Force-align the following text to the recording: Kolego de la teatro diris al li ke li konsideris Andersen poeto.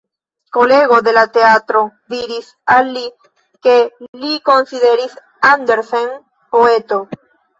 Kolego 0.55 0.95
de 1.07 1.11
la 1.17 1.23
teatro 1.35 1.81
diris 2.13 2.47
al 2.75 2.89
li 2.95 3.03
ke 3.67 3.75
li 4.23 4.33
konsideris 4.49 5.13
Andersen 5.51 6.09
poeto. 6.57 6.99